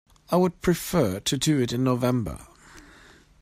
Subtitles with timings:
[0.31, 2.39] I would prefer to do it in November.